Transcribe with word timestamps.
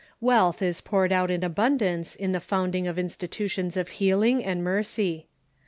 Wealth 0.19 0.63
is 0.63 0.81
poured 0.81 1.11
out 1.11 1.29
in 1.29 1.41
abun 1.41 1.77
dance 1.77 2.15
in 2.15 2.31
the 2.31 2.39
founding 2.39 2.87
of 2.87 2.97
institutions 2.97 3.77
of 3.77 3.87
healing 3.89 4.43
and 4.43 4.63
mercy. 4.63 5.27